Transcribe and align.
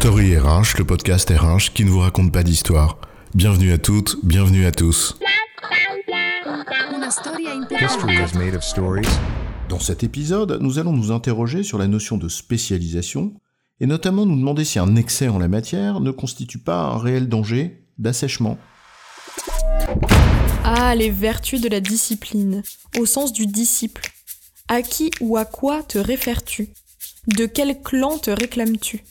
Story 0.00 0.36
RH, 0.36 0.76
le 0.78 0.84
podcast 0.84 1.30
RH 1.30 1.72
qui 1.72 1.84
ne 1.84 1.90
vous 1.90 2.00
raconte 2.00 2.30
pas 2.30 2.42
d'histoire. 2.42 2.98
Bienvenue 3.34 3.72
à 3.72 3.78
toutes, 3.78 4.18
bienvenue 4.22 4.66
à 4.66 4.70
tous. 4.70 5.18
Dans 9.70 9.80
cet 9.80 10.04
épisode, 10.04 10.58
nous 10.60 10.78
allons 10.78 10.92
nous 10.92 11.12
interroger 11.12 11.62
sur 11.62 11.78
la 11.78 11.86
notion 11.86 12.18
de 12.18 12.28
spécialisation 12.28 13.32
et 13.80 13.86
notamment 13.86 14.26
nous 14.26 14.36
demander 14.36 14.66
si 14.66 14.78
un 14.78 14.96
excès 14.96 15.28
en 15.28 15.38
la 15.38 15.48
matière 15.48 16.00
ne 16.00 16.10
constitue 16.10 16.58
pas 16.58 16.82
un 16.82 16.98
réel 16.98 17.28
danger 17.28 17.82
d'assèchement. 17.98 18.58
Ah, 20.62 20.94
les 20.94 21.10
vertus 21.10 21.62
de 21.62 21.70
la 21.70 21.80
discipline, 21.80 22.62
au 22.98 23.06
sens 23.06 23.32
du 23.32 23.46
disciple. 23.46 24.10
À 24.68 24.82
qui 24.82 25.10
ou 25.20 25.38
à 25.38 25.46
quoi 25.46 25.82
te 25.82 25.98
réfères-tu? 25.98 26.68
De 27.28 27.46
quel 27.46 27.80
clan 27.82 28.18
te 28.18 28.30
réclames-tu? 28.30 29.02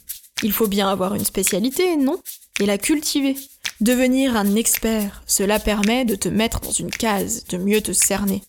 Il 0.44 0.52
faut 0.52 0.68
bien 0.68 0.90
avoir 0.90 1.16
une 1.16 1.24
spécialité, 1.24 1.96
non? 1.96 2.20
Et 2.60 2.66
la 2.66 2.78
cultiver. 2.78 3.36
Devenir 3.82 4.36
un 4.36 4.56
expert, 4.56 5.24
cela 5.26 5.60
permet 5.60 6.06
de 6.06 6.16
te 6.16 6.30
mettre 6.30 6.60
dans 6.62 6.72
une 6.72 6.90
case, 6.90 7.46
de 7.46 7.58
mieux 7.58 7.82
te 7.82 7.92
cerner, 7.94 8.42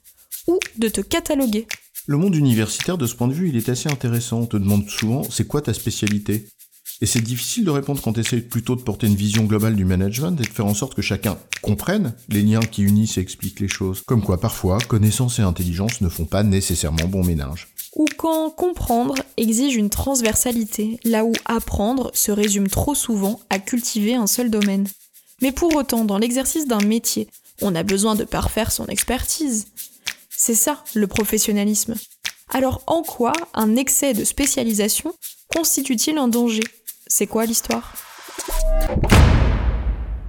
ou 0.47 0.59
de 0.79 0.89
te 0.89 1.01
cataloguer. 1.01 1.67
Le 2.07 2.17
monde 2.17 2.37
universitaire, 2.37 2.99
de 2.99 3.07
ce 3.07 3.15
point 3.15 3.29
de 3.29 3.35
vue, 3.35 3.49
il 3.49 3.57
est 3.57 3.69
assez 3.69 3.89
intéressant. 3.89 4.43
On 4.43 4.47
te 4.47 4.57
demande 4.57 4.89
souvent, 4.89 5.23
c'est 5.29 5.47
quoi 5.47 5.63
ta 5.63 5.75
spécialité? 5.75 6.47
Et 7.01 7.07
c'est 7.07 7.21
difficile 7.21 7.65
de 7.65 7.71
répondre 7.71 8.01
quand 8.01 8.15
tu 8.15 8.21
essaies 8.21 8.41
plutôt 8.41 8.75
de 8.75 8.81
porter 8.81 9.07
une 9.07 9.17
vision 9.17 9.45
globale 9.45 9.77
du 9.77 9.85
management 9.85 10.41
et 10.41 10.45
de 10.45 10.53
faire 10.53 10.67
en 10.67 10.75
sorte 10.75 10.95
que 10.95 11.03
chacun 11.03 11.37
comprenne 11.61 12.15
les 12.29 12.43
liens 12.43 12.61
qui 12.61 12.83
unissent 12.83 13.19
et 13.19 13.21
expliquent 13.21 13.61
les 13.61 13.69
choses. 13.69 14.03
Comme 14.07 14.23
quoi, 14.23 14.41
parfois, 14.41 14.79
connaissance 14.79 15.39
et 15.39 15.43
intelligence 15.43 16.01
ne 16.01 16.09
font 16.09 16.25
pas 16.25 16.43
nécessairement 16.43 17.07
bon 17.07 17.23
ménage. 17.23 17.69
Ou 17.97 18.05
quand 18.19 18.51
comprendre 18.51 19.15
exige 19.39 19.75
une 19.75 19.89
transversalité, 19.89 21.01
là 21.03 21.25
où 21.25 21.33
apprendre 21.47 22.11
se 22.13 22.31
résume 22.31 22.69
trop 22.69 22.95
souvent 22.95 23.41
à 23.49 23.59
cultiver 23.59 24.15
un 24.15 24.27
seul 24.27 24.51
domaine. 24.51 24.87
Mais 25.41 25.51
pour 25.51 25.75
autant, 25.75 26.05
dans 26.05 26.19
l'exercice 26.19 26.67
d'un 26.67 26.85
métier, 26.85 27.27
on 27.63 27.75
a 27.75 27.83
besoin 27.83 28.15
de 28.15 28.25
parfaire 28.25 28.71
son 28.71 28.85
expertise. 28.89 29.69
C'est 30.29 30.55
ça, 30.55 30.85
le 30.95 31.07
professionnalisme. 31.07 31.95
Alors 32.51 32.83
en 32.87 33.03
quoi 33.03 33.33
un 33.55 33.77
excès 33.77 34.13
de 34.13 34.25
spécialisation 34.25 35.15
constitue-t-il 35.55 36.19
un 36.19 36.29
danger? 36.29 36.65
C'est 37.07 37.27
quoi 37.27 37.47
l'histoire? 37.47 37.95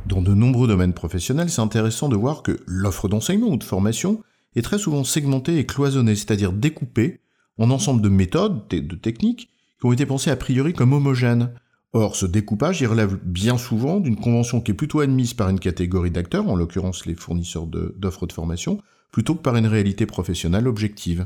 Dans 0.05 0.21
de 0.21 0.33
nombreux 0.33 0.69
domaines 0.69 0.93
professionnels, 0.93 1.49
c'est 1.49 1.59
intéressant 1.59 2.07
de 2.07 2.15
voir 2.15 2.43
que 2.43 2.61
l'offre 2.65 3.09
d'enseignement 3.09 3.49
ou 3.49 3.57
de 3.57 3.63
formation 3.65 4.21
est 4.55 4.61
très 4.61 4.79
souvent 4.79 5.03
segmentée 5.03 5.57
et 5.57 5.65
cloisonnée, 5.65 6.15
c'est-à-dire 6.15 6.53
découpée 6.53 7.19
en 7.57 7.71
ensemble 7.71 8.01
de 8.01 8.09
méthodes, 8.09 8.61
et 8.71 8.81
de 8.81 8.95
techniques, 8.95 9.49
qui 9.79 9.85
ont 9.85 9.93
été 9.93 10.05
pensées 10.05 10.31
a 10.31 10.35
priori 10.35 10.73
comme 10.73 10.93
homogènes. 10.93 11.51
Or, 11.93 12.15
ce 12.15 12.25
découpage 12.25 12.81
y 12.81 12.85
relève 12.85 13.17
bien 13.23 13.57
souvent 13.57 13.99
d'une 13.99 14.17
convention 14.17 14.61
qui 14.61 14.71
est 14.71 14.75
plutôt 14.75 14.99
admise 14.99 15.33
par 15.33 15.49
une 15.49 15.59
catégorie 15.59 16.11
d'acteurs, 16.11 16.47
en 16.49 16.55
l'occurrence 16.55 17.05
les 17.05 17.15
fournisseurs 17.15 17.65
d'offres 17.65 18.27
de, 18.27 18.33
formation, 18.33 18.81
plutôt 19.11 19.35
que 19.35 19.41
par 19.41 19.55
une 19.55 19.67
réalité 19.67 20.05
professionnelle 20.05 20.67
objective. 20.67 21.25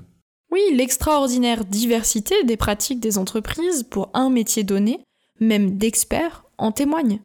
Oui, 0.52 0.62
l'extraordinaire 0.74 1.66
diversité 1.66 2.36
des 2.44 2.58
pratiques 2.58 3.00
des 3.00 3.18
entreprises 3.18 3.84
pour 3.84 4.10
un 4.14 4.30
métier 4.30 4.64
donné, 4.64 5.00
même 5.40 5.78
d'experts, 5.78 6.46
en 6.58 6.72
témoigne. 6.72 7.22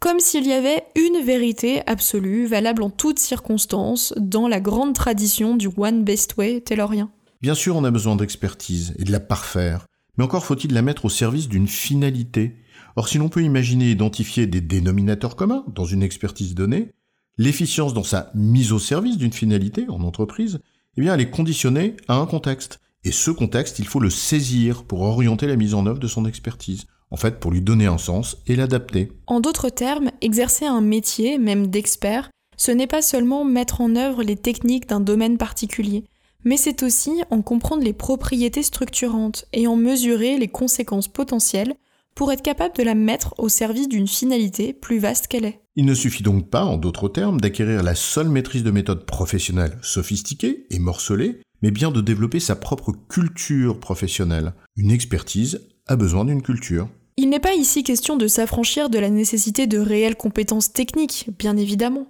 Comme 0.00 0.18
s'il 0.18 0.46
y 0.46 0.52
avait 0.52 0.82
une 0.96 1.24
vérité 1.24 1.82
absolue, 1.86 2.46
valable 2.46 2.82
en 2.82 2.90
toutes 2.90 3.20
circonstances, 3.20 4.12
dans 4.16 4.48
la 4.48 4.58
grande 4.58 4.94
tradition 4.94 5.54
du 5.54 5.68
One 5.76 6.02
Best 6.02 6.36
Way 6.36 6.62
taylorien. 6.62 7.10
Bien 7.42 7.54
sûr, 7.54 7.74
on 7.74 7.82
a 7.82 7.90
besoin 7.90 8.14
d'expertise 8.14 8.94
et 8.98 9.04
de 9.04 9.10
la 9.10 9.18
parfaire, 9.18 9.88
mais 10.16 10.22
encore 10.22 10.44
faut-il 10.44 10.72
la 10.72 10.80
mettre 10.80 11.06
au 11.06 11.08
service 11.08 11.48
d'une 11.48 11.66
finalité. 11.66 12.54
Or, 12.94 13.08
si 13.08 13.18
l'on 13.18 13.28
peut 13.28 13.42
imaginer 13.42 13.90
identifier 13.90 14.46
des 14.46 14.60
dénominateurs 14.60 15.34
communs 15.34 15.64
dans 15.74 15.84
une 15.84 16.04
expertise 16.04 16.54
donnée, 16.54 16.92
l'efficience 17.38 17.94
dans 17.94 18.04
sa 18.04 18.30
mise 18.36 18.70
au 18.70 18.78
service 18.78 19.16
d'une 19.16 19.32
finalité 19.32 19.86
en 19.88 20.02
entreprise, 20.02 20.60
eh 20.96 21.00
bien, 21.00 21.14
elle 21.14 21.20
est 21.20 21.30
conditionnée 21.30 21.96
à 22.06 22.14
un 22.14 22.26
contexte. 22.26 22.78
Et 23.02 23.10
ce 23.10 23.32
contexte, 23.32 23.80
il 23.80 23.88
faut 23.88 23.98
le 23.98 24.10
saisir 24.10 24.84
pour 24.84 25.00
orienter 25.00 25.48
la 25.48 25.56
mise 25.56 25.74
en 25.74 25.84
œuvre 25.86 25.98
de 25.98 26.06
son 26.06 26.26
expertise. 26.26 26.86
En 27.10 27.16
fait, 27.16 27.40
pour 27.40 27.50
lui 27.50 27.60
donner 27.60 27.86
un 27.86 27.98
sens 27.98 28.36
et 28.46 28.54
l'adapter. 28.54 29.10
En 29.26 29.40
d'autres 29.40 29.68
termes, 29.68 30.12
exercer 30.20 30.66
un 30.66 30.80
métier, 30.80 31.38
même 31.38 31.66
d'expert, 31.66 32.30
ce 32.56 32.70
n'est 32.70 32.86
pas 32.86 33.02
seulement 33.02 33.44
mettre 33.44 33.80
en 33.80 33.96
œuvre 33.96 34.22
les 34.22 34.36
techniques 34.36 34.88
d'un 34.88 35.00
domaine 35.00 35.38
particulier, 35.38 36.04
mais 36.44 36.56
c'est 36.56 36.82
aussi 36.82 37.22
en 37.30 37.42
comprendre 37.42 37.84
les 37.84 37.92
propriétés 37.92 38.62
structurantes 38.62 39.46
et 39.52 39.66
en 39.66 39.76
mesurer 39.76 40.38
les 40.38 40.48
conséquences 40.48 41.08
potentielles 41.08 41.74
pour 42.14 42.32
être 42.32 42.42
capable 42.42 42.76
de 42.76 42.82
la 42.82 42.94
mettre 42.94 43.34
au 43.38 43.48
service 43.48 43.88
d'une 43.88 44.08
finalité 44.08 44.72
plus 44.72 44.98
vaste 44.98 45.28
qu'elle 45.28 45.44
est. 45.44 45.60
Il 45.76 45.86
ne 45.86 45.94
suffit 45.94 46.22
donc 46.22 46.50
pas, 46.50 46.64
en 46.64 46.76
d'autres 46.76 47.08
termes, 47.08 47.40
d'acquérir 47.40 47.82
la 47.82 47.94
seule 47.94 48.28
maîtrise 48.28 48.62
de 48.62 48.70
méthodes 48.70 49.06
professionnelles 49.06 49.78
sophistiquées 49.80 50.66
et 50.70 50.78
morcelées, 50.78 51.40
mais 51.62 51.70
bien 51.70 51.90
de 51.90 52.00
développer 52.00 52.40
sa 52.40 52.56
propre 52.56 52.92
culture 53.08 53.80
professionnelle. 53.80 54.52
Une 54.76 54.90
expertise 54.90 55.66
a 55.86 55.96
besoin 55.96 56.24
d'une 56.24 56.42
culture. 56.42 56.88
Il 57.16 57.30
n'est 57.30 57.40
pas 57.40 57.54
ici 57.54 57.82
question 57.82 58.16
de 58.16 58.26
s'affranchir 58.26 58.90
de 58.90 58.98
la 58.98 59.10
nécessité 59.10 59.66
de 59.66 59.78
réelles 59.78 60.16
compétences 60.16 60.72
techniques, 60.72 61.30
bien 61.38 61.56
évidemment, 61.56 62.08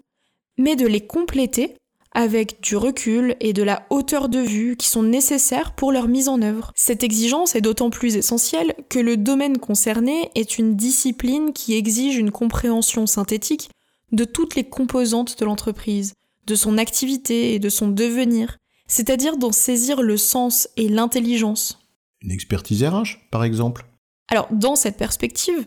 mais 0.59 0.77
de 0.77 0.87
les 0.87 1.01
compléter 1.01 1.77
avec 2.15 2.61
du 2.61 2.77
recul 2.77 3.37
et 3.41 3.53
de 3.53 3.63
la 3.63 3.87
hauteur 3.91 4.29
de 4.29 4.39
vue 4.39 4.77
qui 4.77 4.89
sont 4.89 5.03
nécessaires 5.03 5.75
pour 5.75 5.93
leur 5.93 6.09
mise 6.09 6.29
en 6.29 6.43
œuvre. 6.43 6.73
Cette 6.75 7.03
exigence 7.03 7.55
est 7.55 7.61
d'autant 7.61 7.91
plus 7.91 8.17
essentielle 8.17 8.75
que 8.89 8.99
le 8.99 9.17
domaine 9.17 9.59
concerné 9.59 10.31
est 10.35 10.59
une 10.59 10.77
discipline 10.77 11.53
qui 11.53 11.75
exige 11.75 12.17
une 12.17 12.31
compréhension 12.31 13.07
synthétique 13.07 13.71
de 14.13 14.25
toutes 14.25 14.55
les 14.55 14.65
composantes 14.65 15.39
de 15.39 15.45
l'entreprise, 15.45 16.15
de 16.47 16.55
son 16.55 16.79
activité 16.79 17.55
et 17.55 17.59
de 17.59 17.69
son 17.69 17.89
devenir, 17.89 18.59
c'est-à-dire 18.87 19.37
d'en 19.37 19.53
saisir 19.53 20.03
le 20.03 20.17
sens 20.17 20.69
et 20.77 20.89
l'intelligence. 20.89 21.79
Une 22.21 22.31
expertise 22.31 22.85
RH, 22.85 23.19
par 23.31 23.43
exemple? 23.43 23.87
Alors, 24.29 24.49
dans 24.51 24.77
cette 24.77 24.97
perspective, 24.97 25.67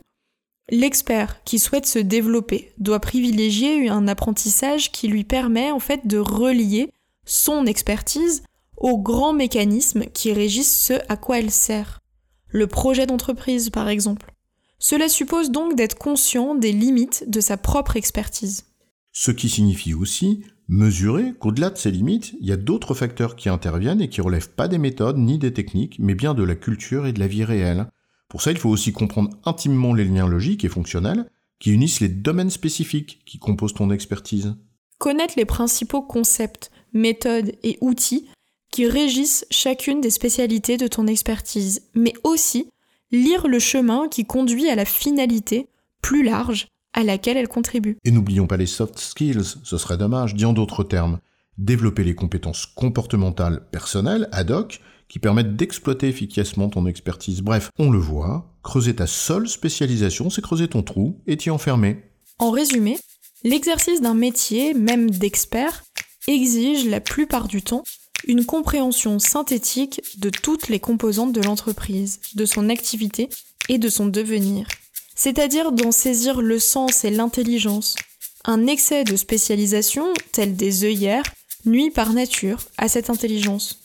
l'expert 0.70 1.44
qui 1.44 1.60
souhaite 1.60 1.86
se 1.86 2.00
développer 2.00 2.72
doit 2.78 3.00
privilégier 3.00 3.90
un 3.90 4.08
apprentissage 4.08 4.92
qui 4.92 5.08
lui 5.08 5.24
permet 5.24 5.72
en 5.72 5.80
fait 5.80 6.08
de 6.08 6.18
relier 6.18 6.92
son 7.26 7.66
expertise 7.66 8.44
aux 8.78 8.98
grands 8.98 9.34
mécanismes 9.34 10.06
qui 10.14 10.34
régissent 10.34 10.78
ce 10.78 10.94
à 11.10 11.18
quoi 11.18 11.40
elle 11.40 11.52
sert. 11.52 12.02
Le 12.48 12.68
projet 12.68 13.06
d'entreprise, 13.06 13.70
par 13.70 13.90
exemple. 13.90 14.34
Cela 14.80 15.10
suppose 15.10 15.52
donc 15.52 15.76
d'être 15.76 15.98
conscient 15.98 16.56
des 16.56 16.72
limites 16.72 17.26
de 17.28 17.40
sa 17.40 17.58
propre 17.58 17.96
expertise. 17.96 18.66
Ce 19.12 19.32
qui 19.32 19.50
signifie 19.50 19.94
aussi 19.94 20.44
mesurer 20.68 21.34
qu'au-delà 21.40 21.70
de 21.70 21.78
ces 21.78 21.92
limites, 21.92 22.34
il 22.42 22.48
y 22.48 22.52
a 22.52 22.58
d'autres 22.58 22.94
facteurs 22.94 23.36
qui 23.36 23.50
interviennent 23.50 24.02
et 24.02 24.10
qui 24.10 24.22
relèvent 24.22 24.52
pas 24.52 24.68
des 24.68 24.78
méthodes 24.78 25.18
ni 25.18 25.38
des 25.38 25.54
techniques, 25.54 25.98
mais 26.00 26.16
bien 26.16 26.34
de 26.34 26.44
la 26.44 26.56
culture 26.56 27.08
et 27.08 27.14
de 27.14 27.20
la 27.20 27.28
vie 27.28 27.44
réelle. 27.44 27.88
Pour 28.36 28.42
ça, 28.42 28.52
il 28.52 28.58
faut 28.58 28.70
aussi 28.70 28.92
comprendre 28.92 29.30
intimement 29.46 29.94
les 29.94 30.04
liens 30.04 30.28
logiques 30.28 30.66
et 30.66 30.68
fonctionnels 30.68 31.30
qui 31.58 31.72
unissent 31.72 32.02
les 32.02 32.10
domaines 32.10 32.50
spécifiques 32.50 33.22
qui 33.26 33.40
composent 33.40 33.74
ton 33.74 33.92
expertise. 33.92 34.56
Connaître 34.98 35.36
les 35.38 35.46
principaux 35.46 36.02
concepts, 36.02 36.70
méthodes 36.92 37.54
et 37.64 37.78
outils 37.80 38.28
qui 38.74 38.88
régissent 38.88 39.46
chacune 39.52 40.02
des 40.02 40.10
spécialités 40.10 40.76
de 40.76 40.88
ton 40.88 41.08
expertise, 41.08 41.84
mais 41.96 42.12
aussi 42.26 42.68
lire 43.10 43.48
le 43.48 43.60
chemin 43.60 44.10
qui 44.10 44.26
conduit 44.26 44.68
à 44.68 44.76
la 44.76 44.84
finalité 44.84 45.70
plus 46.02 46.22
large 46.22 46.68
à 46.92 47.06
laquelle 47.06 47.38
elle 47.38 47.48
contribue. 47.48 47.96
Et 48.04 48.12
n'oublions 48.12 48.48
pas 48.48 48.58
les 48.58 48.66
soft 48.66 49.00
skills, 49.00 49.56
ce 49.64 49.78
serait 49.78 49.98
dommage, 49.98 50.36
dit 50.36 50.44
en 50.44 50.52
d'autres 50.52 50.84
termes, 50.84 51.20
développer 51.58 52.04
les 52.04 52.16
compétences 52.16 52.66
comportementales 52.66 53.66
personnelles 53.72 54.28
ad 54.34 54.52
hoc 54.52 54.82
qui 55.08 55.20
permettent 55.20 55.56
d'exploiter 55.56 56.08
efficacement 56.08 56.70
ton 56.70 56.86
expertise. 56.86 57.42
Bref, 57.42 57.70
on 57.78 57.90
le 57.90 58.00
voit, 58.00 58.54
creuser 58.64 58.96
ta 58.96 59.08
seule 59.08 59.48
spécialisation, 59.48 60.30
c'est 60.30 60.42
creuser 60.42 60.68
ton 60.68 60.84
trou 60.84 61.20
et 61.28 61.38
t'y 61.38 61.50
enfermer. 61.50 62.04
En 62.40 62.52
résumé, 62.52 62.98
l'exercice 63.44 64.02
d'un 64.02 64.14
métier, 64.14 64.74
même 64.74 65.10
d'expert, 65.10 65.84
exige 66.28 66.86
la 66.86 67.00
plupart 67.00 67.48
du 67.48 67.62
temps 67.62 67.84
une 68.28 68.46
compréhension 68.46 69.20
synthétique 69.20 70.02
de 70.18 70.30
toutes 70.30 70.68
les 70.68 70.80
composantes 70.80 71.34
de 71.34 71.42
l'entreprise, 71.42 72.20
de 72.34 72.46
son 72.46 72.70
activité 72.70 73.30
et 73.70 73.78
de 73.78 73.90
son 73.90 74.08
devenir, 74.08 74.68
c'est-à-dire 75.16 75.72
d'en 75.72 75.92
saisir 75.92 76.42
le 76.42 76.60
sens 76.60 77.06
et 77.06 77.12
l'intelligence. 77.12 77.96
Un 78.44 78.68
excès 78.68 79.04
de 79.04 79.16
spécialisation, 79.16 80.14
tel 80.32 80.56
des 80.56 80.84
œillères, 80.84 81.26
nuit 81.66 81.92
par 81.92 82.14
nature 82.14 82.60
à 82.78 82.88
cette 82.88 83.10
intelligence. 83.10 83.85